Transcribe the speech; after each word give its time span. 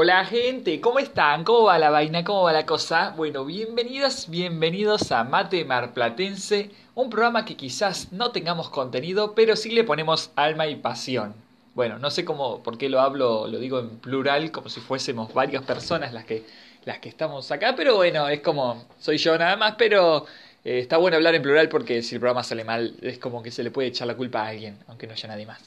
Hola 0.00 0.24
gente, 0.24 0.80
¿cómo 0.80 1.00
están? 1.00 1.42
¿Cómo 1.42 1.64
va 1.64 1.76
la 1.76 1.90
vaina? 1.90 2.22
¿Cómo 2.22 2.44
va 2.44 2.52
la 2.52 2.64
cosa? 2.66 3.12
Bueno, 3.16 3.44
bienvenidas, 3.44 4.30
bienvenidos 4.30 5.10
a 5.10 5.24
Mate 5.24 5.64
Marplatense, 5.64 6.70
un 6.94 7.10
programa 7.10 7.44
que 7.44 7.56
quizás 7.56 8.12
no 8.12 8.30
tengamos 8.30 8.70
contenido, 8.70 9.34
pero 9.34 9.56
sí 9.56 9.72
le 9.72 9.82
ponemos 9.82 10.30
alma 10.36 10.68
y 10.68 10.76
pasión. 10.76 11.34
Bueno, 11.74 11.98
no 11.98 12.12
sé 12.12 12.24
cómo, 12.24 12.62
por 12.62 12.78
qué 12.78 12.88
lo 12.88 13.00
hablo, 13.00 13.48
lo 13.48 13.58
digo 13.58 13.80
en 13.80 13.98
plural, 13.98 14.52
como 14.52 14.68
si 14.68 14.78
fuésemos 14.78 15.34
varias 15.34 15.64
personas 15.64 16.12
las 16.12 16.24
que, 16.24 16.44
las 16.84 17.00
que 17.00 17.08
estamos 17.08 17.50
acá, 17.50 17.74
pero 17.76 17.96
bueno, 17.96 18.28
es 18.28 18.40
como, 18.40 18.84
soy 19.00 19.18
yo 19.18 19.36
nada 19.36 19.56
más, 19.56 19.74
pero 19.76 20.26
eh, 20.64 20.78
está 20.78 20.96
bueno 20.98 21.16
hablar 21.16 21.34
en 21.34 21.42
plural 21.42 21.68
porque 21.68 22.02
si 22.02 22.14
el 22.14 22.20
programa 22.20 22.44
sale 22.44 22.62
mal, 22.62 22.94
es 23.02 23.18
como 23.18 23.42
que 23.42 23.50
se 23.50 23.64
le 23.64 23.72
puede 23.72 23.88
echar 23.88 24.06
la 24.06 24.14
culpa 24.14 24.42
a 24.42 24.46
alguien, 24.50 24.78
aunque 24.86 25.08
no 25.08 25.14
haya 25.14 25.28
nadie 25.28 25.44
más. 25.44 25.58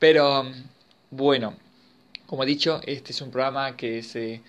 Pero, 0.00 0.46
bueno, 1.12 1.54
como 2.28 2.42
he 2.42 2.46
dicho, 2.46 2.82
este 2.84 3.12
es 3.12 3.22
un 3.22 3.30
programa 3.30 3.74
que 3.74 4.02
se 4.02 4.42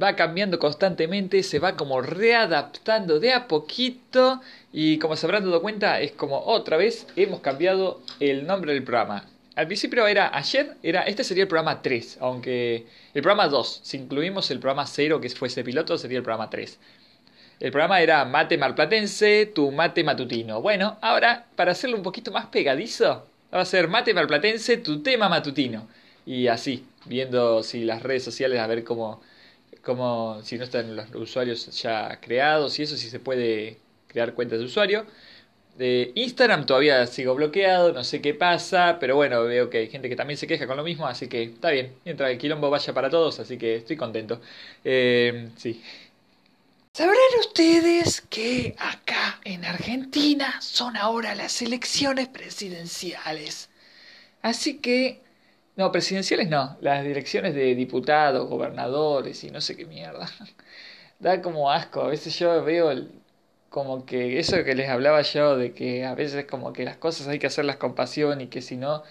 va 0.00 0.14
cambiando 0.14 0.58
constantemente, 0.58 1.42
se 1.42 1.58
va 1.58 1.74
como 1.74 2.02
readaptando 2.02 3.18
de 3.20 3.32
a 3.32 3.48
poquito 3.48 4.42
y 4.70 4.98
como 4.98 5.16
se 5.16 5.24
habrán 5.24 5.46
dado 5.46 5.62
cuenta 5.62 5.98
es 6.02 6.12
como 6.12 6.38
otra 6.40 6.76
vez 6.76 7.06
hemos 7.16 7.40
cambiado 7.40 8.02
el 8.20 8.46
nombre 8.46 8.74
del 8.74 8.84
programa. 8.84 9.24
Al 9.54 9.66
principio 9.66 10.06
era 10.06 10.36
ayer, 10.36 10.76
era 10.82 11.04
este 11.04 11.24
sería 11.24 11.44
el 11.44 11.48
programa 11.48 11.80
3, 11.80 12.18
aunque 12.20 12.84
el 13.14 13.22
programa 13.22 13.48
2, 13.48 13.80
si 13.82 13.96
incluimos 13.96 14.50
el 14.50 14.58
programa 14.60 14.86
0 14.86 15.18
que 15.18 15.30
fuese 15.30 15.64
piloto 15.64 15.96
sería 15.96 16.18
el 16.18 16.22
programa 16.22 16.50
3. 16.50 16.78
El 17.60 17.70
programa 17.70 18.02
era 18.02 18.26
Mate 18.26 18.58
Marplatense, 18.58 19.46
tu 19.46 19.72
mate 19.72 20.04
matutino. 20.04 20.60
Bueno, 20.60 20.98
ahora 21.00 21.46
para 21.56 21.72
hacerlo 21.72 21.96
un 21.96 22.02
poquito 22.02 22.30
más 22.30 22.44
pegadizo, 22.48 23.26
va 23.54 23.62
a 23.62 23.64
ser 23.64 23.88
Mate 23.88 24.12
Marplatense, 24.12 24.76
tu 24.76 25.02
tema 25.02 25.30
matutino. 25.30 25.88
Y 26.26 26.48
así, 26.48 26.84
viendo 27.06 27.62
si 27.62 27.84
las 27.84 28.02
redes 28.02 28.24
sociales 28.24 28.60
a 28.60 28.66
ver 28.66 28.84
cómo, 28.84 29.22
cómo 29.82 30.40
si 30.42 30.58
no 30.58 30.64
están 30.64 30.96
los 30.96 31.14
usuarios 31.14 31.80
ya 31.80 32.20
creados 32.20 32.78
y 32.78 32.82
eso, 32.82 32.96
si 32.96 33.08
se 33.08 33.20
puede 33.20 33.78
crear 34.08 34.34
cuentas 34.34 34.58
de 34.58 34.64
usuario. 34.66 35.06
De 35.78 36.12
Instagram 36.14 36.66
todavía 36.66 37.06
sigo 37.06 37.34
bloqueado, 37.34 37.92
no 37.92 38.02
sé 38.02 38.22
qué 38.22 38.32
pasa, 38.34 38.98
pero 38.98 39.14
bueno, 39.16 39.42
veo 39.44 39.68
que 39.70 39.78
hay 39.78 39.88
gente 39.90 40.08
que 40.08 40.16
también 40.16 40.38
se 40.38 40.46
queja 40.46 40.66
con 40.66 40.76
lo 40.78 40.82
mismo, 40.84 41.06
así 41.06 41.28
que 41.28 41.42
está 41.44 41.70
bien, 41.70 41.92
mientras 42.04 42.30
el 42.30 42.38
quilombo 42.38 42.70
vaya 42.70 42.94
para 42.94 43.10
todos, 43.10 43.40
así 43.40 43.58
que 43.58 43.76
estoy 43.76 43.96
contento. 43.96 44.40
Eh, 44.84 45.50
sí. 45.56 45.82
¿Sabrán 46.94 47.16
ustedes 47.40 48.22
que 48.22 48.74
acá 48.78 49.38
en 49.44 49.66
Argentina 49.66 50.60
son 50.62 50.96
ahora 50.96 51.34
las 51.34 51.60
elecciones 51.60 52.28
presidenciales? 52.28 53.68
Así 54.40 54.78
que 54.78 55.20
no, 55.76 55.92
presidenciales 55.92 56.48
no. 56.48 56.76
Las 56.80 57.04
direcciones 57.04 57.54
de 57.54 57.74
diputados, 57.74 58.48
gobernadores 58.48 59.44
y 59.44 59.50
no 59.50 59.60
sé 59.60 59.76
qué 59.76 59.84
mierda. 59.86 60.28
Da 61.20 61.42
como 61.42 61.70
asco. 61.70 62.02
A 62.02 62.08
veces 62.08 62.38
yo 62.38 62.64
veo 62.64 62.92
como 63.70 64.06
que 64.06 64.38
eso 64.40 64.64
que 64.64 64.74
les 64.74 64.88
hablaba 64.90 65.22
yo 65.22 65.56
de 65.56 65.72
que 65.74 66.04
a 66.06 66.14
veces 66.14 66.46
como 66.46 66.72
que 66.74 66.84
las 66.84 66.98
cosas 66.98 67.28
hay 67.28 67.38
que 67.38 67.46
hacerlas 67.48 67.76
con 67.78 67.94
pasión 67.94 68.40
y 68.42 68.48
que 68.48 68.62
si 68.62 68.76
no, 68.76 69.02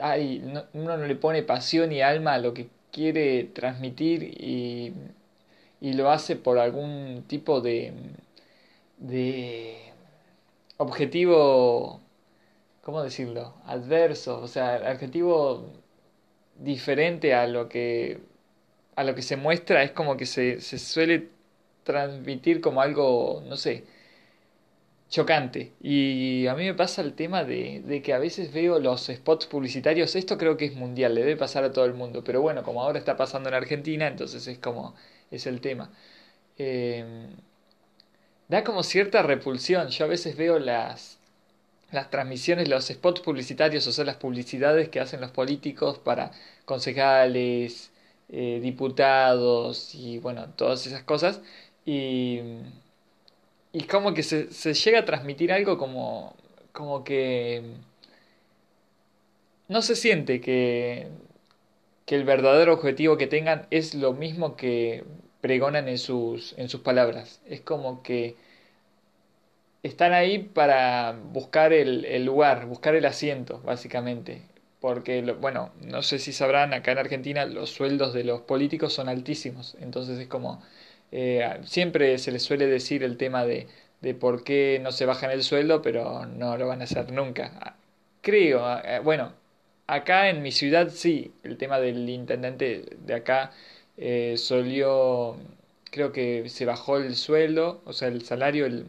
hay, 0.00 0.42
uno 0.74 0.96
no 0.98 1.06
le 1.06 1.16
pone 1.16 1.42
pasión 1.44 1.92
y 1.92 2.02
alma 2.02 2.34
a 2.34 2.38
lo 2.38 2.54
que 2.54 2.68
quiere 2.92 3.44
transmitir 3.44 4.22
y, 4.24 4.94
y 5.80 5.94
lo 5.94 6.10
hace 6.10 6.36
por 6.36 6.58
algún 6.58 7.24
tipo 7.28 7.60
de, 7.60 7.92
de 8.98 9.92
objetivo, 10.78 12.00
¿cómo 12.82 13.02
decirlo? 13.02 13.54
Adverso, 13.66 14.40
o 14.42 14.48
sea, 14.48 14.76
adjetivo 14.76 15.66
diferente 16.64 17.34
a 17.34 17.46
lo 17.46 17.68
que 17.68 18.20
a 18.96 19.04
lo 19.04 19.14
que 19.14 19.22
se 19.22 19.36
muestra 19.36 19.82
es 19.82 19.92
como 19.92 20.16
que 20.16 20.26
se, 20.26 20.60
se 20.60 20.78
suele 20.78 21.28
transmitir 21.84 22.60
como 22.60 22.82
algo, 22.82 23.42
no 23.46 23.56
sé, 23.56 23.84
chocante. 25.08 25.72
Y 25.80 26.46
a 26.46 26.54
mí 26.54 26.64
me 26.64 26.74
pasa 26.74 27.02
el 27.02 27.14
tema 27.14 27.44
de, 27.44 27.82
de, 27.84 28.02
que 28.02 28.12
a 28.14 28.18
veces 28.18 28.52
veo 28.52 28.78
los 28.80 29.06
spots 29.06 29.46
publicitarios, 29.46 30.16
esto 30.16 30.38
creo 30.38 30.56
que 30.56 30.66
es 30.66 30.74
mundial, 30.74 31.14
le 31.14 31.22
debe 31.22 31.36
pasar 31.36 31.64
a 31.64 31.72
todo 31.72 31.84
el 31.84 31.94
mundo, 31.94 32.24
pero 32.24 32.40
bueno, 32.42 32.62
como 32.62 32.82
ahora 32.82 32.98
está 32.98 33.16
pasando 33.16 33.48
en 33.48 33.54
Argentina, 33.54 34.06
entonces 34.08 34.46
es 34.46 34.58
como, 34.58 34.94
es 35.30 35.46
el 35.46 35.60
tema. 35.60 35.90
Eh, 36.58 37.04
da 38.48 38.64
como 38.64 38.82
cierta 38.82 39.22
repulsión, 39.22 39.88
yo 39.88 40.04
a 40.04 40.08
veces 40.08 40.36
veo 40.36 40.58
las, 40.58 41.18
las 41.92 42.10
transmisiones, 42.10 42.68
los 42.68 42.86
spots 42.88 43.20
publicitarios, 43.20 43.86
o 43.86 43.92
sea, 43.92 44.04
las 44.04 44.16
publicidades 44.16 44.88
que 44.88 45.00
hacen 45.00 45.20
los 45.20 45.30
políticos 45.30 45.98
para 45.98 46.32
concejales, 46.64 47.92
eh, 48.30 48.60
diputados 48.62 49.94
y 49.94 50.18
bueno, 50.18 50.48
todas 50.56 50.86
esas 50.86 51.02
cosas. 51.04 51.42
Y, 51.84 52.40
y 53.72 53.84
como 53.84 54.14
que 54.14 54.22
se, 54.22 54.52
se 54.52 54.74
llega 54.74 55.00
a 55.00 55.04
transmitir 55.04 55.52
algo 55.52 55.78
como, 55.78 56.36
como 56.72 57.04
que 57.04 57.62
no 59.68 59.82
se 59.82 59.96
siente 59.96 60.40
que, 60.40 61.08
que 62.06 62.14
el 62.16 62.24
verdadero 62.24 62.74
objetivo 62.74 63.16
que 63.16 63.26
tengan 63.26 63.66
es 63.70 63.94
lo 63.94 64.12
mismo 64.12 64.56
que 64.56 65.04
pregonan 65.40 65.88
en 65.88 65.98
sus, 65.98 66.54
en 66.58 66.68
sus 66.68 66.80
palabras. 66.82 67.40
Es 67.46 67.60
como 67.60 68.02
que 68.02 68.36
están 69.82 70.12
ahí 70.12 70.38
para 70.38 71.12
buscar 71.12 71.72
el, 71.72 72.04
el 72.04 72.24
lugar, 72.24 72.66
buscar 72.66 72.94
el 72.94 73.04
asiento, 73.06 73.60
básicamente. 73.64 74.42
Porque, 74.80 75.22
bueno, 75.22 75.72
no 75.80 76.02
sé 76.02 76.18
si 76.18 76.32
sabrán, 76.32 76.74
acá 76.74 76.92
en 76.92 76.98
Argentina 76.98 77.46
los 77.46 77.70
sueldos 77.70 78.12
de 78.14 78.24
los 78.24 78.40
políticos 78.42 78.92
son 78.92 79.08
altísimos. 79.08 79.76
Entonces 79.80 80.18
es 80.18 80.28
como, 80.28 80.62
eh, 81.12 81.60
siempre 81.64 82.18
se 82.18 82.32
les 82.32 82.42
suele 82.42 82.66
decir 82.66 83.02
el 83.04 83.16
tema 83.16 83.44
de, 83.44 83.68
de 84.00 84.14
por 84.14 84.42
qué 84.44 84.80
no 84.82 84.90
se 84.92 85.06
bajan 85.06 85.30
el 85.30 85.42
sueldo, 85.44 85.82
pero 85.82 86.26
no 86.26 86.56
lo 86.56 86.66
van 86.66 86.80
a 86.80 86.84
hacer 86.84 87.12
nunca. 87.12 87.76
Creo, 88.22 88.62
bueno, 89.04 89.32
acá 89.86 90.28
en 90.30 90.42
mi 90.42 90.52
ciudad 90.52 90.90
sí, 90.90 91.32
el 91.42 91.56
tema 91.58 91.78
del 91.80 92.08
intendente 92.08 92.84
de 92.98 93.14
acá 93.14 93.52
eh, 93.96 94.36
solió, 94.36 95.36
creo 95.90 96.12
que 96.12 96.48
se 96.48 96.64
bajó 96.66 96.98
el 96.98 97.16
sueldo, 97.16 97.82
o 97.84 97.92
sea, 97.92 98.08
el 98.08 98.22
salario, 98.24 98.66
el, 98.66 98.86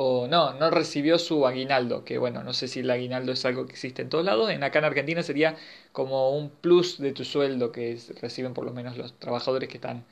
o 0.00 0.28
no, 0.28 0.52
no 0.54 0.70
recibió 0.70 1.18
su 1.18 1.44
aguinaldo, 1.44 2.04
que 2.04 2.18
bueno, 2.18 2.44
no 2.44 2.52
sé 2.52 2.68
si 2.68 2.80
el 2.80 2.90
aguinaldo 2.90 3.32
es 3.32 3.44
algo 3.44 3.66
que 3.66 3.72
existe 3.72 4.00
en 4.00 4.08
todos 4.08 4.24
lados, 4.24 4.48
en 4.50 4.62
acá 4.62 4.78
en 4.78 4.84
Argentina 4.84 5.24
sería 5.24 5.56
como 5.90 6.30
un 6.30 6.50
plus 6.50 6.98
de 6.98 7.12
tu 7.12 7.24
sueldo 7.24 7.72
que 7.72 7.98
reciben 8.22 8.54
por 8.54 8.64
lo 8.64 8.72
menos 8.72 8.96
los 8.96 9.18
trabajadores 9.18 9.68
que 9.68 9.76
están 9.78 10.04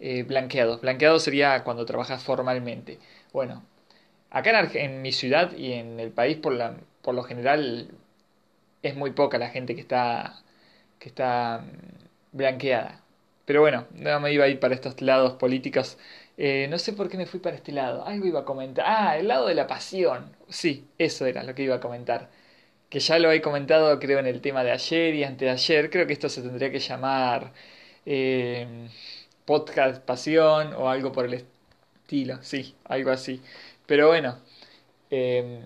eh, 0.00 0.24
blanqueados. 0.24 0.80
Blanqueado 0.80 1.20
sería 1.20 1.62
cuando 1.64 1.86
trabajas 1.86 2.24
formalmente. 2.24 2.98
Bueno, 3.32 3.62
acá 4.30 4.58
en, 4.60 4.76
en, 4.76 5.02
mi 5.02 5.12
ciudad 5.12 5.52
y 5.56 5.72
en 5.74 6.00
el 6.00 6.10
país 6.10 6.36
por, 6.38 6.52
la, 6.54 6.76
por 7.02 7.14
lo 7.14 7.22
general 7.22 7.90
es 8.82 8.96
muy 8.96 9.12
poca 9.12 9.38
la 9.38 9.50
gente 9.50 9.74
que 9.74 9.80
está, 9.80 10.42
que 10.98 11.08
está 11.08 11.60
mm, 11.64 12.36
blanqueada. 12.36 13.02
Pero 13.44 13.60
bueno, 13.62 13.86
no 13.92 14.20
me 14.20 14.32
iba 14.32 14.44
a 14.44 14.48
ir 14.48 14.60
para 14.60 14.74
estos 14.74 15.00
lados 15.00 15.34
políticos 15.34 15.98
eh, 16.38 16.68
no 16.70 16.78
sé 16.78 16.92
por 16.92 17.08
qué 17.08 17.16
me 17.18 17.26
fui 17.26 17.40
para 17.40 17.56
este 17.56 17.72
lado. 17.72 18.04
Algo 18.06 18.26
iba 18.26 18.40
a 18.40 18.44
comentar. 18.44 18.84
Ah, 18.88 19.18
el 19.18 19.28
lado 19.28 19.46
de 19.48 19.54
la 19.54 19.66
pasión. 19.66 20.36
Sí, 20.48 20.88
eso 20.96 21.26
era 21.26 21.42
lo 21.42 21.54
que 21.54 21.64
iba 21.64 21.76
a 21.76 21.80
comentar. 21.80 22.30
Que 22.90 23.00
ya 23.00 23.18
lo 23.18 23.32
he 23.32 23.42
comentado 23.42 23.98
creo 24.00 24.20
en 24.20 24.26
el 24.26 24.40
tema 24.40 24.64
de 24.64 24.70
ayer 24.72 25.14
y 25.14 25.24
antes 25.24 25.46
de 25.46 25.50
ayer. 25.50 25.90
Creo 25.90 26.06
que 26.06 26.12
esto 26.14 26.28
se 26.28 26.42
tendría 26.42 26.70
que 26.70 26.78
llamar 26.80 27.52
eh, 28.06 28.88
podcast 29.44 30.02
pasión 30.04 30.74
o 30.74 30.88
algo 30.88 31.12
por 31.12 31.26
el 31.26 31.34
estilo. 31.34 32.38
Sí, 32.42 32.76
algo 32.84 33.10
así. 33.10 33.42
Pero 33.86 34.08
bueno. 34.08 34.38
Eh, 35.10 35.60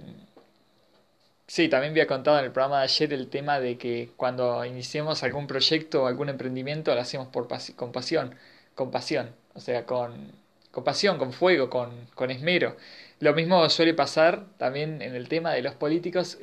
sí, 1.47 1.69
también 1.69 1.93
había 1.93 2.07
contado 2.07 2.39
en 2.39 2.47
el 2.47 2.53
programa 2.53 2.79
de 2.79 2.85
ayer 2.85 3.13
el 3.13 3.29
tema 3.29 3.61
de 3.61 3.79
que 3.79 4.11
cuando 4.17 4.65
iniciemos 4.65 5.23
algún 5.23 5.47
proyecto 5.47 6.05
o 6.05 6.07
algún 6.07 6.29
emprendimiento 6.29 6.95
lo 6.95 7.01
hacemos 7.01 7.29
por 7.29 7.49
con 7.77 7.93
pasión. 7.93 8.35
Con 8.75 8.91
pasión. 8.91 9.35
O 9.55 9.61
sea, 9.61 9.85
con 9.87 10.42
con 10.73 10.85
pasión, 10.85 11.19
con 11.19 11.33
fuego, 11.33 11.71
con, 11.71 12.07
con 12.15 12.31
esmero. 12.33 12.77
Lo 13.21 13.35
mismo 13.35 13.69
suele 13.71 13.95
pasar 13.95 14.47
también 14.59 15.01
en 15.03 15.15
el 15.15 15.29
tema 15.29 15.53
de 15.53 15.63
los 15.63 15.75
políticos, 15.77 16.37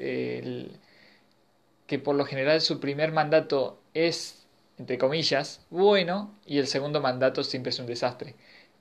que 1.87 1.99
por 1.99 2.15
lo 2.15 2.25
general 2.25 2.61
su 2.61 2.79
primer 2.79 3.11
mandato 3.11 3.81
es, 3.93 4.45
entre 4.77 4.97
comillas, 4.97 5.65
bueno 5.69 6.33
y 6.45 6.59
el 6.59 6.67
segundo 6.67 7.01
mandato 7.01 7.43
siempre 7.43 7.71
es 7.71 7.79
un 7.79 7.87
desastre. 7.87 8.35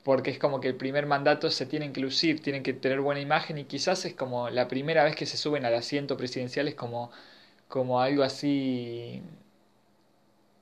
Porque 0.04 0.30
es 0.30 0.38
como 0.38 0.60
que 0.60 0.68
el 0.68 0.76
primer 0.76 1.06
mandato 1.06 1.50
se 1.50 1.66
tienen 1.66 1.92
que 1.92 2.00
lucir, 2.00 2.40
tienen 2.40 2.62
que 2.62 2.72
tener 2.72 3.00
buena 3.00 3.20
imagen 3.20 3.58
y 3.58 3.64
quizás 3.64 4.04
es 4.04 4.14
como 4.14 4.48
la 4.50 4.68
primera 4.68 5.04
vez 5.04 5.16
que 5.16 5.26
se 5.26 5.36
suben 5.36 5.64
al 5.64 5.74
asiento 5.74 6.16
presidencial 6.16 6.68
es 6.68 6.74
como, 6.76 7.10
como 7.68 8.00
algo 8.00 8.22
así 8.22 9.22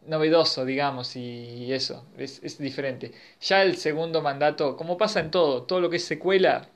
novedoso, 0.07 0.65
digamos, 0.65 1.17
y 1.17 1.73
eso, 1.73 2.05
es, 2.19 2.59
diferente. 2.59 3.13
Ya 3.41 3.63
el 3.63 3.77
segundo 3.77 4.23
mandato, 4.23 4.77
como 4.77 4.97
pasa 4.99 5.21
en 5.21 5.31
todo, 5.31 5.65
todo 5.65 5.81
lo 5.81 5.91
que 5.91 5.97
es 5.97 6.05
secuela, 6.05 6.69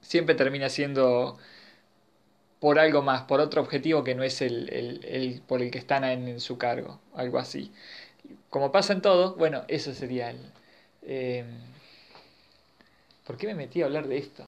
siempre 0.00 0.34
termina 0.34 0.68
siendo 0.68 1.38
por 2.60 2.78
algo 2.78 3.02
más, 3.02 3.22
por 3.22 3.40
otro 3.40 3.60
objetivo 3.62 4.04
que 4.04 4.14
no 4.14 4.22
es 4.24 4.40
el, 4.42 4.70
el, 4.70 5.42
por 5.46 5.62
el 5.62 5.70
que 5.70 5.78
están 5.78 6.04
en, 6.04 6.40
su 6.40 6.58
cargo, 6.58 7.00
algo 7.14 7.38
así. 7.38 7.72
como 8.50 8.72
pasa 8.72 8.92
en 8.94 9.02
todo, 9.02 9.36
bueno, 9.36 9.64
eso 9.68 9.94
sería 9.94 10.30
el... 10.30 10.40
Eh, 11.02 11.44
¿Por 13.26 13.36
qué 13.36 13.46
me 13.48 13.54
metí 13.54 13.82
a 13.82 13.86
hablar 13.86 14.08
de 14.08 14.18
esto? 14.18 14.44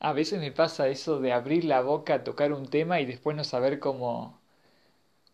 A 0.00 0.12
veces 0.12 0.40
me 0.40 0.52
pasa 0.52 0.88
eso 0.88 1.20
de 1.20 1.32
abrir 1.32 1.64
la 1.64 1.82
boca, 1.82 2.24
tocar 2.24 2.52
un 2.52 2.68
tema 2.68 3.00
y 3.00 3.06
después 3.06 3.36
no 3.36 3.44
saber 3.44 3.78
cómo, 3.80 4.39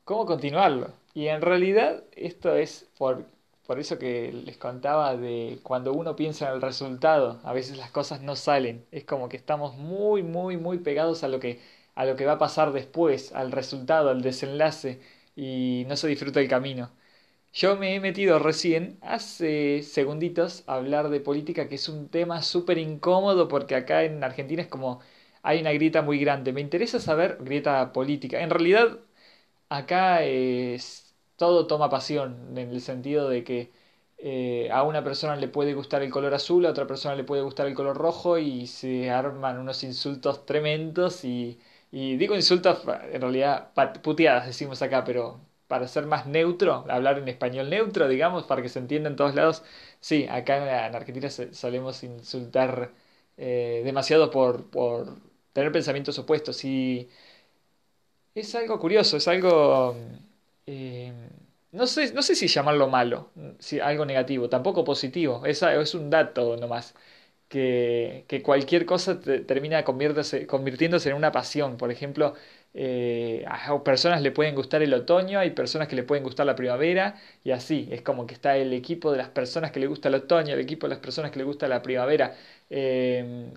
cómo 0.07 0.27
continuarlo. 0.27 0.93
Y 1.15 1.29
en 1.29 1.43
realidad 1.43 2.05
esto 2.17 2.55
es 2.57 2.89
por, 2.99 3.27
por 3.67 3.81
eso 3.81 3.99
que 3.99 4.33
les 4.33 4.57
contaba 4.59 5.17
de 5.17 5.59
cuando 5.65 5.93
uno 5.93 6.17
piensa 6.17 6.49
en 6.49 6.55
el 6.55 6.63
resultado, 6.63 7.41
a 7.45 7.53
veces 7.53 7.77
las 7.79 7.91
cosas 7.91 8.23
no 8.23 8.37
salen. 8.37 8.87
Es 8.93 9.05
como 9.05 9.29
que 9.29 9.37
estamos 9.37 9.77
muy, 9.77 10.23
muy, 10.23 10.57
muy 10.59 10.79
pegados 10.79 11.25
a 11.25 11.29
lo 11.29 11.41
que, 11.41 11.61
a 11.97 12.05
lo 12.07 12.17
que 12.17 12.27
va 12.27 12.35
a 12.35 12.39
pasar 12.39 12.73
después, 12.73 13.33
al 13.33 13.53
resultado, 13.53 14.11
al 14.11 14.23
desenlace, 14.23 15.01
y 15.37 15.85
no 15.89 15.97
se 15.97 16.09
disfruta 16.09 16.41
el 16.41 16.49
camino. 16.49 16.91
Yo 17.53 17.77
me 17.77 17.95
he 17.95 18.01
metido 18.01 18.39
recién, 18.39 18.99
hace 19.03 19.83
segunditos, 19.83 20.65
a 20.67 20.77
hablar 20.77 21.09
de 21.11 21.21
política, 21.21 21.69
que 21.69 21.77
es 21.77 21.89
un 21.89 22.09
tema 22.11 22.43
súper 22.43 22.79
incómodo 22.79 23.49
porque 23.49 23.75
acá 23.75 24.05
en 24.05 24.23
Argentina 24.25 24.63
es 24.63 24.69
como 24.69 25.01
hay 25.43 25.61
una 25.61 25.73
grieta 25.73 26.03
muy 26.03 26.19
grande. 26.19 26.53
Me 26.53 26.61
interesa 26.61 27.01
saber, 27.01 27.39
grieta 27.41 27.93
política. 27.93 28.41
En 28.43 28.51
realidad, 28.51 28.99
acá 29.69 30.23
es, 30.25 31.15
todo 31.37 31.67
toma 31.67 31.91
pasión, 31.91 32.57
en 32.59 32.71
el 32.71 32.81
sentido 32.81 33.29
de 33.29 33.45
que 33.45 33.73
eh, 34.19 34.71
a 34.73 34.83
una 34.83 35.05
persona 35.05 35.37
le 35.37 35.49
puede 35.49 35.75
gustar 35.75 36.03
el 36.03 36.11
color 36.11 36.35
azul, 36.35 36.65
a 36.67 36.71
otra 36.71 36.87
persona 36.87 37.15
le 37.15 37.25
puede 37.25 37.43
gustar 37.43 37.67
el 37.67 37.75
color 37.75 37.97
rojo 37.97 38.39
y 38.39 38.67
se 38.67 39.11
arman 39.11 39.59
unos 39.59 39.83
insultos 39.85 40.47
tremendos 40.47 41.25
y, 41.25 41.59
digo 41.93 42.35
insultos, 42.35 42.83
en 43.13 43.21
realidad 43.21 43.73
puteadas 44.03 44.47
decimos 44.47 44.83
acá, 44.83 45.05
pero 45.05 45.41
para 45.67 45.89
ser 45.89 46.07
más 46.07 46.27
neutro, 46.27 46.85
hablar 46.89 47.19
en 47.19 47.29
español 47.29 47.69
neutro, 47.71 48.09
digamos, 48.09 48.45
para 48.45 48.63
que 48.63 48.69
se 48.69 48.79
entienda 48.79 49.09
en 49.11 49.17
todos 49.17 49.35
lados. 49.35 49.63
Sí, 50.01 50.27
acá 50.31 50.87
en, 50.87 50.95
Argentina 50.95 51.29
solemos 51.31 52.03
insultar 52.05 52.93
eh, 53.37 53.83
demasiado 53.85 54.31
por, 54.31 54.71
por 54.71 55.17
tener 55.53 55.73
pensamientos 55.73 56.19
opuestos. 56.19 56.65
Y 56.65 57.09
es 58.41 58.55
algo 58.55 58.79
curioso, 58.79 59.17
es 59.17 59.29
algo... 59.29 59.97
Eh, 60.67 61.13
no, 61.73 61.87
sé, 61.87 62.13
no 62.13 62.23
sé 62.23 62.35
si 62.35 62.49
llamarlo 62.49 62.89
malo, 62.89 63.33
si 63.59 63.81
algo 63.81 64.05
negativo, 64.07 64.49
tampoco 64.49 64.85
positivo, 64.85 65.45
es, 65.47 65.63
es 65.63 65.95
un 65.95 66.11
dato 66.11 66.57
nomás. 66.57 66.95
Que, 67.49 68.27
que 68.29 68.43
cualquier 68.43 68.87
cosa 68.87 69.21
termina 69.23 69.85
convirtiéndose 69.85 71.11
en 71.11 71.17
una 71.17 71.33
pasión. 71.33 71.79
Por 71.79 71.91
ejemplo, 71.93 72.35
eh, 72.75 73.45
a 73.49 73.83
personas 73.85 74.23
le 74.23 74.33
pueden 74.33 74.55
gustar 74.55 74.83
el 74.83 74.95
otoño, 74.95 75.41
hay 75.41 75.51
personas 75.53 75.89
que 75.89 75.97
le 75.97 76.05
pueden 76.05 76.25
gustar 76.25 76.47
la 76.47 76.57
primavera 76.57 77.17
y 77.45 77.53
así, 77.53 77.89
es 77.93 78.03
como 78.03 78.27
que 78.27 78.35
está 78.35 78.57
el 78.59 78.73
equipo 78.75 79.13
de 79.13 79.19
las 79.19 79.31
personas 79.31 79.73
que 79.73 79.81
le 79.81 79.89
gusta 79.89 80.11
el 80.11 80.17
otoño, 80.17 80.55
el 80.55 80.61
equipo 80.61 80.87
de 80.89 80.91
las 80.97 81.01
personas 81.01 81.33
que 81.33 81.39
le 81.39 81.47
gusta 81.47 81.69
la 81.69 81.83
primavera. 81.83 82.37
Em, 82.71 83.53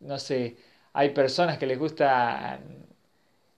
no 0.00 0.18
sé, 0.18 0.56
hay 0.92 1.10
personas 1.10 1.58
que 1.58 1.66
les 1.66 1.78
gustan 1.78 2.86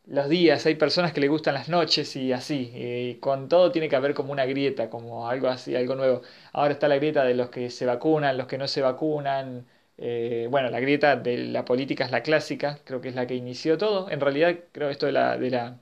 los 0.09 0.29
días, 0.29 0.65
hay 0.67 0.75
personas 0.77 1.13
que 1.13 1.21
les 1.21 1.31
gustan 1.31 1.55
las 1.55 1.69
noches 1.69 2.17
y 2.17 2.33
así. 2.33 2.71
y 2.75 3.15
con 3.17 3.49
todo 3.49 3.71
tiene 3.73 3.89
que 3.89 3.97
haber 3.97 4.15
como 4.15 4.33
una 4.33 4.47
grieta, 4.47 4.89
como 4.91 5.29
algo 5.29 5.49
así, 5.49 5.77
algo 5.77 5.95
nuevo. 5.95 6.23
Ahora 6.53 6.73
está 6.73 6.89
la 6.89 6.97
grieta 6.97 7.25
de 7.25 7.35
los 7.35 7.51
que 7.51 7.71
se 7.71 7.87
vacunan, 7.87 8.37
los 8.39 8.47
que 8.47 8.59
no 8.59 8.69
se 8.69 8.81
vacunan. 8.83 9.67
Eh, 9.99 10.47
bueno, 10.51 10.71
la 10.71 10.81
grieta 10.81 11.17
de 11.17 11.39
la 11.39 11.65
política 11.65 12.05
es 12.05 12.11
la 12.13 12.23
clásica, 12.23 12.79
creo 12.85 13.01
que 13.01 13.09
es 13.09 13.15
la 13.15 13.27
que 13.27 13.35
inició 13.35 13.77
todo. 13.79 14.11
En 14.11 14.21
realidad, 14.21 14.57
creo 14.73 14.89
esto 14.91 15.07
de 15.07 15.13
la, 15.13 15.37
de 15.39 15.51
la, 15.51 15.79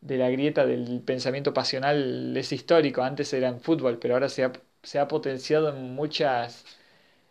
de 0.00 0.18
la 0.18 0.30
grieta 0.30 0.66
del 0.66 1.02
pensamiento 1.02 1.54
pasional 1.54 2.36
es 2.36 2.52
histórico. 2.52 3.02
Antes 3.02 3.32
era 3.32 3.48
en 3.48 3.60
fútbol, 3.60 3.98
pero 3.98 4.14
ahora 4.14 4.28
se 4.28 4.44
ha, 4.44 4.52
se 4.82 4.98
ha 4.98 5.08
potenciado 5.08 5.70
en 5.70 5.94
muchas, 5.94 6.64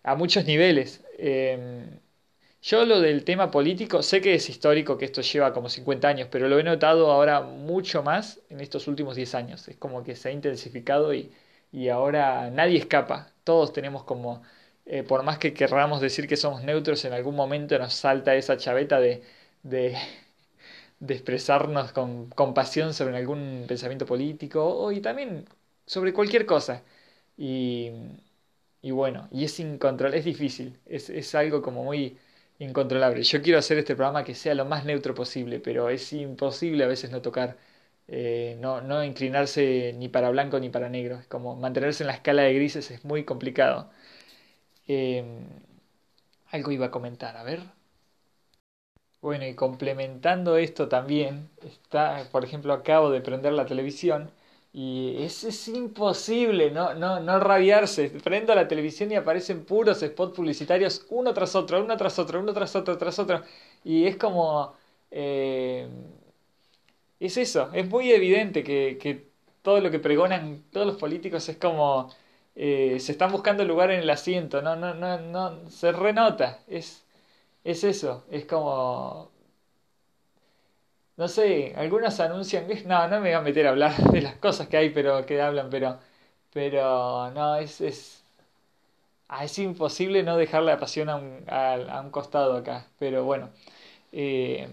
a 0.03 0.15
muchos 0.15 0.45
niveles. 0.45 1.03
Em, 1.17 1.99
yo 2.61 2.85
lo 2.85 2.99
del 3.01 3.23
tema 3.25 3.49
político, 3.51 4.03
sé 4.03 4.21
que 4.21 4.35
es 4.35 4.49
histórico, 4.49 4.97
que 4.97 5.05
esto 5.05 5.21
lleva 5.21 5.53
como 5.53 5.69
50 5.69 6.07
años, 6.09 6.27
pero 6.31 6.47
lo 6.47 6.59
he 6.59 6.63
notado 6.63 7.11
ahora 7.11 7.41
mucho 7.41 8.03
más 8.03 8.39
en 8.49 8.61
estos 8.61 8.87
últimos 8.87 9.15
10 9.15 9.33
años. 9.35 9.67
Es 9.67 9.77
como 9.77 10.03
que 10.03 10.15
se 10.15 10.29
ha 10.29 10.31
intensificado 10.31 11.13
y, 11.13 11.31
y 11.71 11.89
ahora 11.89 12.49
nadie 12.51 12.77
escapa. 12.77 13.31
Todos 13.43 13.73
tenemos 13.73 14.03
como 14.03 14.43
eh, 14.85 15.03
por 15.03 15.23
más 15.23 15.37
que 15.39 15.53
querramos 15.53 16.01
decir 16.01 16.27
que 16.27 16.37
somos 16.37 16.63
neutros, 16.63 17.03
en 17.05 17.13
algún 17.13 17.35
momento 17.35 17.77
nos 17.79 17.93
salta 17.93 18.35
esa 18.35 18.57
chaveta 18.57 18.99
de, 18.99 19.23
de, 19.63 19.97
de 20.99 21.13
expresarnos 21.13 21.91
con 21.93 22.29
compasión 22.29 22.93
sobre 22.93 23.17
algún 23.17 23.65
pensamiento 23.67 24.05
político 24.05 24.63
o, 24.65 24.91
y 24.91 25.01
también 25.01 25.45
sobre 25.85 26.13
cualquier 26.13 26.45
cosa. 26.45 26.83
Y, 27.37 27.91
y 28.81 28.91
bueno, 28.91 29.27
y 29.31 29.45
es 29.45 29.59
incontrolable, 29.59 30.19
es 30.19 30.25
difícil, 30.25 30.79
es, 30.85 31.09
es 31.09 31.35
algo 31.35 31.61
como 31.61 31.83
muy 31.83 32.17
incontrolable. 32.65 33.23
Yo 33.23 33.41
quiero 33.41 33.59
hacer 33.59 33.77
este 33.77 33.95
programa 33.95 34.23
que 34.23 34.35
sea 34.35 34.55
lo 34.55 34.65
más 34.65 34.85
neutro 34.85 35.13
posible, 35.15 35.59
pero 35.59 35.89
es 35.89 36.13
imposible 36.13 36.83
a 36.83 36.87
veces 36.87 37.11
no 37.11 37.21
tocar, 37.21 37.57
eh, 38.07 38.57
no, 38.59 38.81
no 38.81 39.03
inclinarse 39.03 39.93
ni 39.97 40.09
para 40.09 40.29
blanco 40.29 40.59
ni 40.59 40.69
para 40.69 40.89
negro. 40.89 41.17
Es 41.19 41.27
como 41.27 41.55
mantenerse 41.55 42.03
en 42.03 42.07
la 42.07 42.13
escala 42.13 42.43
de 42.43 42.53
grises 42.53 42.91
es 42.91 43.05
muy 43.05 43.25
complicado. 43.25 43.89
Em, 44.87 45.45
algo 46.51 46.71
iba 46.71 46.85
a 46.87 46.91
comentar, 46.91 47.35
a 47.35 47.43
ver. 47.43 47.61
Bueno, 49.21 49.45
y 49.47 49.55
complementando 49.55 50.57
esto 50.57 50.87
también, 50.89 51.49
está, 51.63 52.27
por 52.31 52.43
ejemplo, 52.43 52.73
acabo 52.73 53.09
de 53.11 53.21
prender 53.21 53.53
la 53.53 53.65
televisión 53.65 54.31
y 54.73 55.21
es, 55.23 55.43
es 55.43 55.67
imposible 55.67 56.71
no, 56.71 56.93
no, 56.93 57.19
no 57.19 57.39
rabiarse. 57.39 58.09
Prendo 58.23 58.55
la 58.55 58.67
televisión 58.67 59.11
y 59.11 59.15
aparecen 59.15 59.65
puros 59.65 59.99
spots 60.01 60.35
publicitarios 60.35 61.05
uno 61.09 61.33
tras 61.33 61.55
otro, 61.55 61.83
uno 61.83 61.97
tras 61.97 62.17
otro, 62.19 62.39
uno 62.39 62.53
tras 62.53 62.75
otro, 62.75 62.97
tras 62.97 63.19
otro. 63.19 63.41
Y 63.83 64.05
es 64.05 64.17
como... 64.17 64.73
Eh, 65.11 65.87
es 67.19 67.37
eso, 67.37 67.69
es 67.73 67.87
muy 67.89 68.11
evidente 68.11 68.63
que, 68.63 68.97
que 68.99 69.27
todo 69.61 69.79
lo 69.81 69.91
que 69.91 69.99
pregonan 69.99 70.63
todos 70.71 70.87
los 70.87 70.95
políticos 70.97 71.47
es 71.49 71.57
como 71.57 72.09
eh, 72.55 72.99
se 72.99 73.11
están 73.13 73.31
buscando 73.31 73.63
lugar 73.65 73.91
en 73.91 73.99
el 74.01 74.09
asiento, 74.09 74.61
no, 74.61 74.75
no, 74.75 74.93
no, 74.95 75.19
no, 75.19 75.69
se 75.69 75.91
renota, 75.91 76.63
es, 76.67 77.05
es 77.63 77.83
eso, 77.83 78.25
es 78.31 78.45
como, 78.45 79.30
no 81.17 81.27
sé, 81.27 81.73
algunos 81.77 82.19
anuncian, 82.19 82.67
no, 82.85 83.07
no 83.07 83.15
me 83.21 83.29
voy 83.29 83.31
a 83.33 83.41
meter 83.41 83.67
a 83.67 83.71
hablar 83.71 83.95
de 84.11 84.21
las 84.21 84.35
cosas 84.37 84.67
que 84.67 84.77
hay, 84.77 84.89
pero 84.91 85.25
que 85.25 85.41
hablan, 85.41 85.69
pero, 85.69 85.99
pero, 86.53 87.31
no, 87.31 87.55
es, 87.57 87.81
es, 87.81 88.23
ah, 89.29 89.43
es 89.45 89.57
imposible 89.59 90.23
no 90.23 90.37
dejarle 90.37 90.71
la 90.71 90.79
pasión 90.79 91.09
a 91.09 91.15
un, 91.15 91.43
a, 91.47 92.01
un 92.03 92.11
costado 92.11 92.55
acá, 92.57 92.87
pero 92.99 93.23
bueno, 93.23 93.49
eh, 94.11 94.69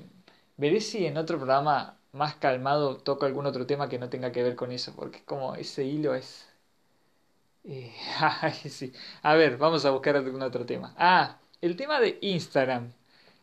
veré 0.56 0.80
si 0.80 1.06
en 1.06 1.18
otro 1.18 1.38
programa 1.38 1.98
más 2.12 2.36
calmado 2.36 2.98
toco 2.98 3.26
algún 3.26 3.46
otro 3.46 3.66
tema 3.66 3.88
que 3.88 3.98
no 3.98 4.08
tenga 4.10 4.32
que 4.32 4.42
ver 4.42 4.56
con 4.56 4.72
eso, 4.72 4.94
porque 4.96 5.24
como 5.24 5.54
ese 5.56 5.84
hilo 5.84 6.14
es 6.14 6.48
eh, 7.64 7.92
sí. 8.68 8.92
A 9.22 9.34
ver, 9.34 9.56
vamos 9.58 9.84
a 9.84 9.90
buscar 9.90 10.16
algún 10.16 10.42
otro 10.42 10.64
tema. 10.66 10.94
Ah, 10.96 11.38
el 11.60 11.76
tema 11.76 12.00
de 12.00 12.18
Instagram. 12.22 12.92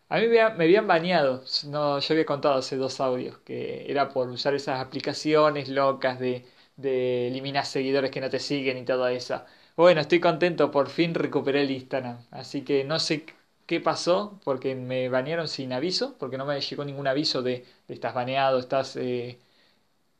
A 0.09 0.19
mí 0.19 0.27
me, 0.27 0.39
habían 0.41 0.87
baneado, 0.87 1.43
no, 1.67 1.99
yo 1.99 2.13
había 2.13 2.25
contado 2.25 2.55
hace 2.55 2.75
dos 2.77 2.99
audios, 2.99 3.37
que 3.39 3.89
era 3.89 4.09
por 4.09 4.29
usar 4.29 4.53
esas 4.53 4.79
aplicaciones 4.79 5.67
locas 5.69 6.19
de, 6.19 6.45
de 6.75 7.27
eliminar 7.27 7.65
seguidores 7.65 8.11
que 8.11 8.21
no 8.21 8.29
te 8.29 8.39
siguen 8.39 8.77
y 8.77 8.85
todo 8.85 9.07
eso. 9.07 9.43
Bueno, 9.75 10.01
estoy 10.01 10.19
contento, 10.19 10.69
por 10.71 10.89
fin 10.89 11.13
recuperé 11.15 11.61
el 11.63 11.71
Instagram. 11.71 12.19
Así 12.31 12.61
que 12.63 12.83
no 12.83 12.99
sé 12.99 13.25
qué 13.65 13.79
pasó, 13.81 14.39
porque 14.43 14.75
me 14.75 15.09
banearon 15.09 15.47
sin 15.47 15.73
aviso, 15.73 16.15
porque 16.19 16.37
no 16.37 16.45
me 16.45 16.61
llegó 16.61 16.85
ningún 16.85 17.07
aviso 17.07 17.41
de, 17.41 17.65
de 17.87 17.93
estás 17.93 18.13
baneado, 18.13 18.59
estás 18.59 18.95
eh, 18.97 19.39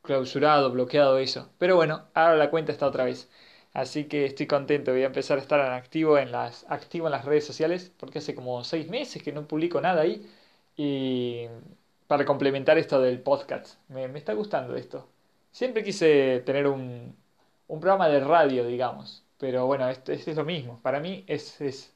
clausurado, 0.02 0.70
bloqueado, 0.70 1.18
eso. 1.18 1.50
Pero 1.58 1.76
bueno, 1.76 2.04
ahora 2.14 2.36
la 2.36 2.50
cuenta 2.50 2.72
está 2.72 2.86
otra 2.86 3.04
vez. 3.04 3.28
Así 3.76 4.04
que 4.04 4.24
estoy 4.24 4.46
contento, 4.46 4.92
voy 4.92 5.02
a 5.02 5.06
empezar 5.06 5.36
a 5.38 5.42
estar 5.42 5.60
activo 5.60 6.16
en 6.16 6.32
las, 6.32 6.64
activo 6.70 7.08
en 7.08 7.12
las 7.12 7.26
redes 7.26 7.44
sociales, 7.46 7.92
porque 7.98 8.20
hace 8.20 8.34
como 8.34 8.64
seis 8.64 8.88
meses 8.88 9.22
que 9.22 9.32
no 9.32 9.46
publico 9.46 9.80
nada 9.82 10.00
ahí. 10.02 10.26
Y 10.76 11.46
para 12.06 12.24
complementar 12.24 12.78
esto 12.78 13.00
del 13.00 13.20
podcast, 13.20 13.78
me, 13.88 14.06
está 14.16 14.32
gustando 14.34 14.76
esto. 14.76 15.06
Siempre 15.52 15.84
quise 15.84 16.40
tener 16.46 16.66
un, 16.66 17.14
un 17.68 17.80
programa 17.80 18.08
de 18.08 18.20
radio, 18.20 18.66
digamos, 18.66 19.24
pero 19.38 19.66
bueno, 19.66 19.88
esto, 19.90 20.12
es 20.12 20.26
lo 20.36 20.44
mismo. 20.44 20.80
Para 20.82 21.00
mí 21.00 21.24
es, 21.26 21.60
es, 21.60 21.92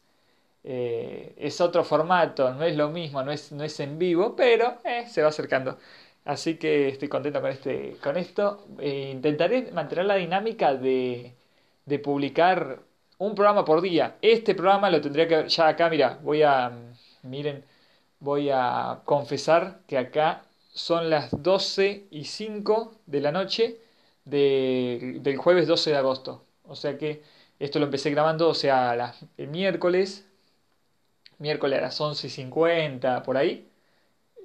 eh, 0.65 1.35
es, 1.39 1.61
otro 1.63 1.85
formato, 1.85 2.53
no 2.55 2.65
es 2.65 2.77
lo 2.77 2.91
mismo, 2.91 3.23
no 3.23 3.33
es, 3.33 3.53
no 3.53 3.65
es 3.65 3.81
en 3.81 3.99
vivo, 3.99 4.37
pero 4.37 4.79
eh, 4.85 5.07
se 5.09 5.23
va 5.23 5.29
acercando. 5.29 5.79
Así 6.25 6.57
que 6.59 6.89
estoy 6.89 7.09
contento 7.09 7.41
con, 7.41 7.51
este, 7.51 7.97
con 8.03 8.17
esto. 8.19 8.67
Eh, 8.81 9.11
intentaré 9.15 9.73
mantener 9.73 10.05
la 10.07 10.17
dinámica 10.17 10.75
de 10.75 11.35
de 11.91 11.99
publicar 11.99 12.81
un 13.19 13.35
programa 13.35 13.65
por 13.65 13.83
día. 13.83 14.17
Este 14.23 14.55
programa 14.55 14.91
lo 14.91 15.01
tendría 15.01 15.27
que 15.27 15.49
ya 15.49 15.69
acá, 15.69 15.91
mira, 15.91 16.19
voy 16.23 16.43
a 16.43 16.71
miren, 17.23 17.65
voy 18.21 18.49
a 18.53 19.01
confesar 19.05 19.81
que 19.89 19.99
acá 19.99 20.45
son 20.73 21.11
las 21.11 21.31
12 21.43 22.07
y 22.11 22.25
5 22.25 22.95
de 23.07 23.21
la 23.21 23.33
noche 23.33 23.81
de, 24.25 25.19
del 25.21 25.37
jueves 25.37 25.67
12 25.67 25.91
de 25.91 25.97
agosto. 25.97 26.45
O 26.65 26.77
sea 26.77 26.97
que 26.97 27.23
esto 27.59 27.81
lo 27.81 27.87
empecé 27.87 28.11
grabando, 28.11 28.49
o 28.49 28.55
sea, 28.55 29.15
el 29.37 29.49
miércoles, 29.49 30.27
miércoles 31.39 31.79
a 31.81 31.83
las 31.83 32.01
11.50, 32.01 33.23
por 33.25 33.37
ahí. 33.37 33.69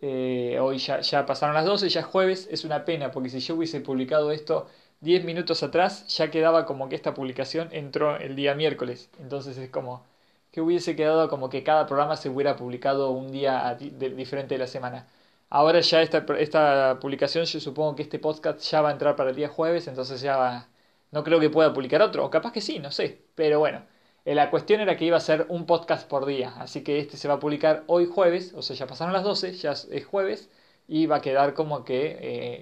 Eh, 0.01 0.57
hoy 0.59 0.79
ya, 0.79 0.99
ya 1.01 1.25
pasaron 1.25 1.55
las 1.55 1.65
12, 1.65 1.89
ya 1.89 2.01
es 2.01 2.05
jueves, 2.07 2.47
es 2.51 2.65
una 2.65 2.85
pena, 2.85 3.11
porque 3.11 3.29
si 3.29 3.39
yo 3.39 3.55
hubiese 3.55 3.81
publicado 3.81 4.31
esto 4.31 4.67
10 5.01 5.23
minutos 5.25 5.63
atrás, 5.63 6.07
ya 6.07 6.31
quedaba 6.31 6.65
como 6.65 6.89
que 6.89 6.95
esta 6.95 7.13
publicación 7.13 7.69
entró 7.71 8.17
el 8.17 8.35
día 8.35 8.55
miércoles. 8.55 9.09
Entonces 9.19 9.57
es 9.57 9.69
como 9.69 10.03
que 10.51 10.61
hubiese 10.61 10.95
quedado 10.95 11.29
como 11.29 11.49
que 11.49 11.63
cada 11.63 11.85
programa 11.85 12.15
se 12.17 12.29
hubiera 12.29 12.55
publicado 12.55 13.11
un 13.11 13.31
día 13.31 13.75
diferente 13.75 14.55
de 14.55 14.59
la 14.59 14.67
semana. 14.67 15.07
Ahora 15.49 15.79
ya 15.81 16.01
esta, 16.01 16.25
esta 16.39 16.99
publicación, 16.99 17.45
yo 17.45 17.59
supongo 17.59 17.95
que 17.95 18.03
este 18.03 18.19
podcast 18.19 18.59
ya 18.61 18.81
va 18.81 18.89
a 18.89 18.91
entrar 18.93 19.15
para 19.15 19.29
el 19.31 19.35
día 19.35 19.49
jueves, 19.49 19.87
entonces 19.87 20.21
ya 20.21 20.37
va, 20.37 20.67
no 21.11 21.23
creo 21.23 21.39
que 21.39 21.49
pueda 21.49 21.73
publicar 21.73 22.01
otro, 22.01 22.25
o 22.25 22.29
capaz 22.29 22.51
que 22.51 22.61
sí, 22.61 22.79
no 22.79 22.91
sé, 22.91 23.21
pero 23.35 23.59
bueno. 23.59 23.85
Eh, 24.25 24.33
la 24.35 24.49
cuestión 24.49 24.81
era 24.81 24.97
que 24.97 25.05
iba 25.05 25.17
a 25.17 25.19
ser 25.19 25.45
un 25.49 25.65
podcast 25.65 26.07
por 26.09 26.25
día, 26.25 26.53
así 26.57 26.83
que 26.83 26.99
este 26.99 27.17
se 27.17 27.27
va 27.27 27.35
a 27.35 27.39
publicar 27.39 27.83
hoy 27.87 28.05
jueves, 28.07 28.53
o 28.55 28.61
sea, 28.61 28.75
ya 28.75 28.87
pasaron 28.87 29.13
las 29.13 29.23
12, 29.23 29.53
ya 29.53 29.71
es 29.71 30.05
jueves, 30.05 30.49
y 30.87 31.05
va 31.05 31.17
a 31.17 31.21
quedar 31.21 31.53
como 31.53 31.83
que 31.83 32.17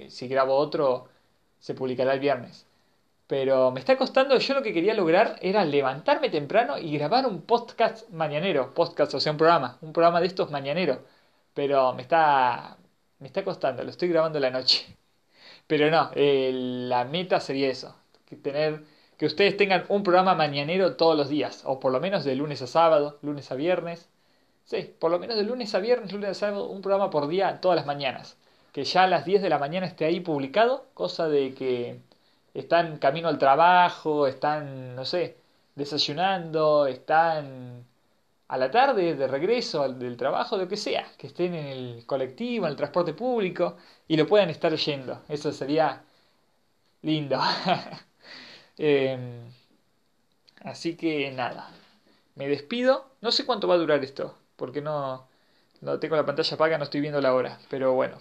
eh, 0.05 0.09
si 0.09 0.27
grabo 0.27 0.55
otro 0.55 1.09
se 1.63 1.73
publicará 1.75 2.13
el 2.13 2.19
viernes. 2.19 2.67
Pero 3.27 3.71
me 3.71 3.79
está 3.79 3.97
costando, 3.97 4.37
yo 4.37 4.53
lo 4.53 4.63
que 4.63 4.73
quería 4.73 4.93
lograr 4.93 5.37
era 5.41 5.63
levantarme 5.65 6.29
temprano 6.29 6.77
y 6.77 6.97
grabar 6.97 7.25
un 7.25 7.41
podcast 7.43 8.09
mañanero, 8.09 8.73
podcast, 8.73 9.13
o 9.13 9.19
sea, 9.21 9.31
un 9.31 9.37
programa, 9.37 9.77
un 9.81 9.93
programa 9.93 10.19
de 10.21 10.27
estos 10.27 10.51
mañaneros. 10.51 10.99
Pero 11.53 11.93
me 11.93 12.01
está, 12.01 12.77
me 13.19 13.27
está 13.27 13.43
costando, 13.45 13.83
lo 13.83 13.91
estoy 13.91 14.09
grabando 14.09 14.39
la 14.39 14.51
noche. 14.51 14.97
Pero 15.67 15.89
no, 15.91 16.11
la 16.15 17.05
meta 17.05 17.39
sería 17.39 17.69
eso, 17.69 17.95
que 18.25 18.35
tener 18.35 18.83
que 19.17 19.25
ustedes 19.25 19.55
tengan 19.57 19.85
un 19.89 20.03
programa 20.03 20.35
mañanero 20.35 20.97
todos 20.97 21.17
los 21.17 21.29
días, 21.29 21.63
o 21.65 21.79
por 21.79 21.93
lo 21.93 22.01
menos 22.01 22.25
de 22.25 22.35
lunes 22.35 22.61
a 22.61 22.67
sábado, 22.67 23.19
lunes 23.21 23.51
a 23.51 23.55
viernes. 23.55 24.09
Sí, 24.65 24.95
por 24.99 25.11
lo 25.11 25.19
menos 25.19 25.37
de 25.37 25.43
lunes 25.43 25.73
a 25.75 25.79
viernes, 25.79 26.11
lunes 26.13 26.31
a 26.31 26.33
sábado, 26.33 26.69
un 26.69 26.81
programa 26.81 27.09
por 27.09 27.27
día 27.29 27.61
todas 27.61 27.77
las 27.77 27.85
mañanas. 27.85 28.37
Que 28.73 28.83
ya 28.83 29.03
a 29.03 29.07
las 29.07 29.25
10 29.25 29.41
de 29.41 29.49
la 29.49 29.59
mañana 29.59 29.85
esté 29.87 30.05
ahí 30.05 30.19
publicado, 30.19 30.87
cosa 30.93 31.29
de 31.29 31.53
que 31.53 32.01
están 32.53 32.97
camino 32.97 33.29
al 33.29 33.37
trabajo, 33.37 34.27
están, 34.27 34.95
no 34.95 35.05
sé, 35.05 35.37
desayunando, 35.75 36.87
están 36.87 37.85
a 38.47 38.57
la 38.57 38.71
tarde 38.71 39.15
de 39.15 39.27
regreso 39.27 39.89
del 39.89 40.17
trabajo, 40.17 40.57
lo 40.57 40.67
que 40.67 40.77
sea, 40.77 41.07
que 41.17 41.27
estén 41.27 41.55
en 41.55 41.67
el 41.67 42.05
colectivo, 42.05 42.65
en 42.65 42.71
el 42.71 42.77
transporte 42.77 43.13
público 43.13 43.77
y 44.07 44.17
lo 44.17 44.27
puedan 44.27 44.49
estar 44.49 44.73
oyendo. 44.73 45.21
Eso 45.29 45.51
sería 45.51 46.03
lindo. 47.01 47.39
Em, 48.77 49.53
así 50.63 50.95
que 50.95 51.31
nada, 51.31 51.69
me 52.35 52.47
despido. 52.47 53.05
No 53.21 53.31
sé 53.31 53.45
cuánto 53.45 53.67
va 53.67 53.75
a 53.75 53.77
durar 53.77 54.03
esto, 54.03 54.37
porque 54.55 54.81
no, 54.81 55.27
no 55.81 55.99
tengo 55.99 56.15
la 56.17 56.25
pantalla 56.25 56.55
apaga, 56.55 56.77
no 56.77 56.85
estoy 56.85 57.01
viendo 57.01 57.21
la 57.21 57.33
hora, 57.35 57.59
pero 57.69 57.93
bueno. 57.93 58.17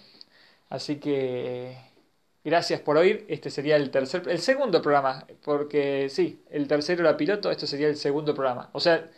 Así 0.73 0.99
que 0.99 1.77
gracias 2.43 2.81
por 2.81 2.97
oír. 2.97 3.25
Este 3.29 3.49
sería 3.51 3.75
el 3.77 3.91
tercer, 3.91 4.39
segundo 4.39 4.81
programa, 4.81 5.27
porque 5.43 6.09
sí, 6.09 6.43
el 6.49 6.67
tercero 6.67 7.01
era 7.01 7.15
piloto, 7.17 7.51
esto 7.51 7.67
sería 7.67 7.87
el 7.89 7.95
segundo 7.97 8.33
programa. 8.33 8.69
O 8.73 8.79
sea, 8.79 9.09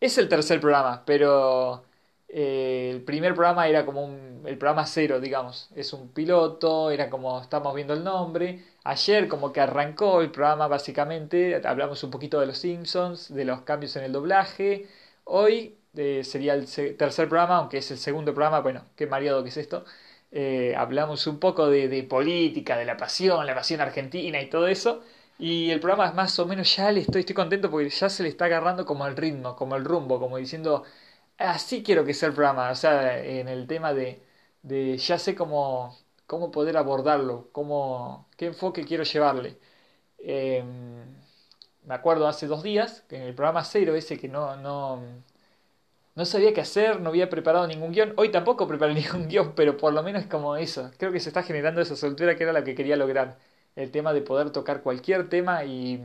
es 0.00 0.18
el 0.18 0.28
tercer 0.28 0.60
programa, 0.60 1.04
pero 1.06 1.84
eh, 2.28 2.90
el 2.92 3.02
primer 3.02 3.34
programa 3.34 3.68
era 3.68 3.84
como 3.86 4.04
un, 4.04 4.44
el 4.46 4.58
programa 4.58 4.86
cero, 4.86 5.20
digamos. 5.20 5.70
Es 5.74 5.92
un 5.92 6.08
piloto, 6.12 6.90
era 6.92 7.10
como 7.10 7.40
estamos 7.42 7.74
viendo 7.74 7.94
el 7.94 8.04
nombre. 8.04 8.64
Ayer 8.84 9.28
como 9.28 9.52
que 9.52 9.60
arrancó 9.60 10.20
el 10.22 10.30
programa 10.30 10.68
básicamente, 10.68 11.60
hablamos 11.66 12.04
un 12.04 12.10
poquito 12.12 12.40
de 12.40 12.46
los 12.46 12.58
Simpsons, 12.58 13.34
de 13.34 13.44
los 13.44 13.62
cambios 13.62 13.96
en 13.96 14.04
el 14.04 14.12
doblaje. 14.12 14.88
Hoy 15.24 15.76
eh, 15.96 16.22
sería 16.24 16.54
el 16.54 16.66
tercer 16.96 17.28
programa, 17.28 17.56
aunque 17.58 17.78
es 17.78 17.90
el 17.90 17.98
segundo 17.98 18.34
programa, 18.34 18.60
bueno, 18.60 18.84
qué 18.96 19.06
mareado 19.08 19.42
que 19.42 19.50
es 19.50 19.56
esto. 19.56 19.84
Eh, 20.32 20.74
hablamos 20.76 21.26
un 21.26 21.38
poco 21.38 21.68
de, 21.68 22.02
política, 22.04 22.76
de 22.76 22.84
la 22.86 22.96
pasión, 22.96 23.46
la 23.46 23.54
pasión 23.54 23.80
argentina 23.80 24.40
y 24.40 24.48
todo 24.50 24.66
eso. 24.68 25.02
Y 25.38 25.70
el 25.70 25.80
programa 25.80 26.08
es 26.08 26.14
más 26.14 26.38
o 26.38 26.46
menos 26.46 26.74
ya 26.76 26.90
le 26.92 27.00
estoy, 27.00 27.20
estoy 27.20 27.34
contento 27.34 27.70
porque 27.70 27.90
ya 27.90 28.08
se 28.08 28.22
le 28.22 28.28
está 28.30 28.46
agarrando 28.46 28.86
como 28.86 29.06
el 29.06 29.16
ritmo, 29.16 29.56
como 29.56 29.76
el 29.76 29.84
rumbo, 29.84 30.20
como 30.20 30.36
diciendo, 30.38 30.84
así 31.38 31.82
quiero 31.82 32.04
que 32.04 32.14
sea 32.14 32.28
el 32.28 32.34
programa. 32.34 32.70
O 32.70 32.74
sea, 32.76 33.18
en 33.24 33.48
el 33.48 33.66
tema 33.66 33.92
de, 33.94 34.22
de 34.62 34.96
ya 34.98 35.18
sé 35.18 35.34
cómo, 35.34 35.96
cómo 36.26 36.50
poder 36.50 36.76
abordarlo, 36.76 37.48
cómo, 37.52 38.28
qué 38.36 38.46
enfoque 38.46 38.84
quiero 38.84 39.04
llevarle. 39.04 39.58
Em, 40.18 41.04
me 41.84 41.94
acuerdo 41.94 42.28
hace 42.28 42.46
dos 42.46 42.62
días 42.62 43.02
que 43.08 43.16
en 43.16 43.22
el 43.22 43.34
programa 43.34 43.64
cero 43.64 43.94
ese 43.94 44.18
que 44.18 44.28
no, 44.28 44.56
no, 44.56 45.02
no 46.14 46.24
sabía 46.26 46.52
qué 46.54 46.60
hacer, 46.60 47.00
no 47.00 47.10
había 47.10 47.30
preparado 47.30 47.66
ningún 47.66 47.92
guion. 47.92 48.14
Hoy 48.16 48.30
tampoco 48.30 48.66
preparé 48.68 48.94
ningún 48.96 49.28
guion, 49.28 49.54
pero 49.54 49.76
por 49.76 49.92
lo 49.92 50.02
menos 50.02 50.26
como 50.26 50.56
eso. 50.56 50.90
Creo 50.98 51.12
que 51.12 51.20
se 51.20 51.30
está 51.30 51.42
generando 51.42 51.80
esa 51.80 51.96
soltura 51.96 52.36
que 52.36 52.44
era 52.44 52.52
la 52.52 52.64
que 52.64 52.74
quería 52.74 52.96
lograr. 52.96 53.38
El 53.76 53.90
tema 53.90 54.12
de 54.12 54.22
poder 54.22 54.50
tocar 54.50 54.82
cualquier 54.82 55.28
tema 55.30 55.64
y, 55.64 56.02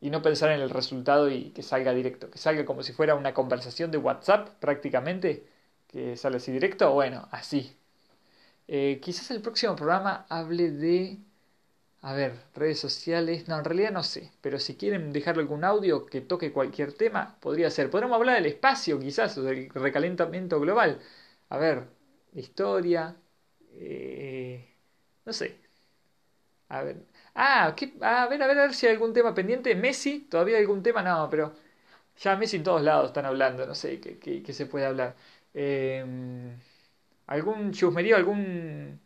y 0.00 0.10
no 0.10 0.22
pensar 0.22 0.50
en 0.52 0.60
el 0.60 0.70
resultado 0.70 1.30
y 1.30 1.50
que 1.50 1.62
salga 1.62 1.92
directo. 1.94 2.30
Que 2.30 2.38
salga 2.38 2.64
como 2.64 2.82
si 2.82 2.92
fuera 2.92 3.14
una 3.14 3.34
conversación 3.34 3.90
de 3.90 3.98
WhatsApp 3.98 4.48
prácticamente. 4.60 5.46
Que 5.88 6.16
sale 6.16 6.36
así 6.38 6.52
directo. 6.52 6.92
Bueno, 6.92 7.28
así. 7.30 7.76
Eh, 8.68 9.00
quizás 9.02 9.30
el 9.30 9.42
próximo 9.42 9.76
programa 9.76 10.26
hable 10.28 10.70
de 10.70 11.18
a 12.08 12.12
ver, 12.14 12.32
redes 12.54 12.78
sociales. 12.80 13.48
No, 13.48 13.58
en 13.58 13.64
realidad 13.64 13.90
no 13.92 14.02
sé. 14.02 14.32
Pero 14.40 14.58
si 14.58 14.76
quieren 14.76 15.12
dejarle 15.12 15.42
algún 15.42 15.64
audio 15.64 16.04
que 16.06 16.20
toque 16.20 16.52
cualquier 16.52 16.92
tema, 16.92 17.38
podría 17.40 17.70
ser. 17.70 17.90
Podríamos 17.90 18.16
hablar 18.16 18.36
del 18.36 18.46
espacio, 18.46 18.98
quizás, 19.00 19.36
o 19.38 19.42
del 19.42 19.70
recalentamiento 19.70 20.60
global. 20.60 21.00
A 21.48 21.56
ver, 21.58 21.84
historia. 22.34 23.16
Eh, 23.72 24.68
no 25.24 25.32
sé. 25.32 25.60
A 26.68 26.82
ver. 26.82 26.96
Ah, 27.34 27.66
a 27.66 28.26
ver, 28.28 28.42
a 28.42 28.46
ver, 28.46 28.58
a 28.58 28.62
ver 28.62 28.74
si 28.74 28.86
hay 28.86 28.92
algún 28.94 29.12
tema 29.12 29.34
pendiente. 29.34 29.74
Messi, 29.74 30.20
todavía 30.30 30.56
hay 30.56 30.62
algún 30.62 30.82
tema, 30.82 31.02
no, 31.02 31.28
pero 31.30 31.54
ya 32.18 32.36
Messi 32.36 32.56
en 32.58 32.64
todos 32.64 32.82
lados 32.82 33.08
están 33.08 33.26
hablando, 33.26 33.66
no 33.66 33.74
sé 33.74 34.00
qué, 34.00 34.52
se 34.52 34.66
puede 34.66 34.86
hablar. 34.86 35.16
Eh, 35.54 36.04
algún 37.26 37.72
chusmerío, 37.72 38.16
algún 38.16 39.00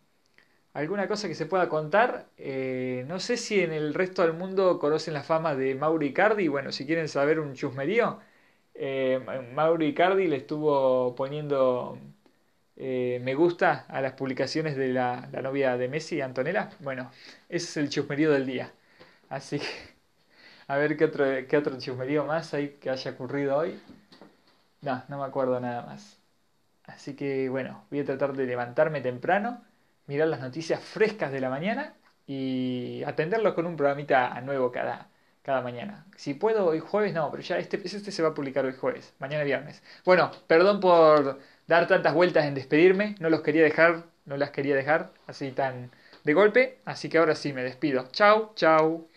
alguna 0.74 1.08
cosa 1.08 1.28
que 1.28 1.34
se 1.34 1.46
pueda 1.46 1.68
contar. 1.68 2.28
Eh, 2.36 3.04
no 3.08 3.20
sé 3.20 3.36
si 3.36 3.60
en 3.60 3.72
el 3.72 3.94
resto 3.94 4.22
del 4.22 4.32
mundo 4.34 4.78
conocen 4.78 5.14
la 5.14 5.22
fama 5.22 5.54
de 5.54 5.74
Mauri 5.74 6.08
Icardi. 6.08 6.48
Bueno, 6.48 6.72
si 6.72 6.86
quieren 6.86 7.08
saber 7.08 7.40
un 7.40 7.54
chusmerío, 7.54 8.20
eh, 8.74 9.20
Mauri 9.54 9.88
Icardi 9.88 10.28
le 10.28 10.36
estuvo 10.36 11.14
poniendo 11.14 11.98
eh, 12.80 13.20
me 13.24 13.34
gusta 13.34 13.86
a 13.88 14.00
las 14.00 14.12
publicaciones 14.12 14.76
de 14.76 14.88
la, 14.92 15.28
novia 15.42 15.76
de 15.76 15.88
Messi, 15.88 16.20
Antonella. 16.20 16.70
Bueno, 16.80 17.10
ese 17.48 17.66
es 17.66 17.76
el 17.76 17.90
chusmerío 17.90 18.30
del 18.30 18.46
día. 18.46 18.72
Así 19.28 19.58
que, 19.58 19.66
a 20.68 20.76
ver 20.76 20.96
qué 20.96 21.06
otro, 21.06 21.24
qué 21.48 21.56
otro 21.56 21.78
chusmerío 21.78 22.24
más 22.24 22.54
hay 22.54 22.70
que 22.80 22.90
haya 22.90 23.10
ocurrido 23.12 23.56
hoy. 23.58 23.80
No, 24.82 25.04
no 25.08 25.18
me 25.18 25.24
acuerdo 25.24 25.60
nada 25.60 25.82
más. 25.86 26.18
Así 26.86 27.14
que 27.16 27.48
bueno, 27.48 27.84
voy 27.90 28.00
a 28.00 28.04
tratar 28.04 28.34
de 28.34 28.46
levantarme 28.46 29.00
temprano 29.00 29.62
mirar 30.08 30.28
las 30.28 30.40
noticias 30.40 30.82
frescas 30.82 31.32
de 31.32 31.40
la 31.40 31.50
mañana 31.50 31.94
y 32.26 33.02
atenderlos 33.06 33.54
con 33.54 33.66
un 33.66 33.76
programita 33.76 34.40
nuevo 34.42 34.72
cada, 34.72 35.10
cada 35.42 35.62
mañana. 35.62 36.06
Si 36.16 36.34
puedo 36.34 36.66
hoy 36.66 36.80
jueves, 36.80 37.14
no, 37.14 37.30
pero 37.30 37.42
ya 37.42 37.58
este, 37.58 37.80
este 37.84 38.10
se 38.12 38.22
va 38.22 38.30
a 38.30 38.34
publicar 38.34 38.64
hoy 38.66 38.74
jueves, 38.74 39.14
mañana 39.20 39.44
viernes. 39.44 39.82
Bueno, 40.04 40.32
perdón 40.48 40.80
por 40.80 41.38
dar 41.68 41.86
tantas 41.86 42.14
vueltas 42.14 42.46
en 42.46 42.54
despedirme, 42.54 43.14
no 43.20 43.30
los 43.30 43.42
quería 43.42 43.62
dejar, 43.62 44.06
no 44.26 44.36
las 44.36 44.50
quería 44.50 44.74
dejar 44.76 45.12
así 45.26 45.52
tan 45.52 45.90
de 46.24 46.34
golpe, 46.34 46.80
así 46.84 47.08
que 47.08 47.18
ahora 47.18 47.34
sí 47.34 47.52
me 47.52 47.62
despido. 47.62 48.08
Chau, 48.12 48.52
chau. 48.54 49.08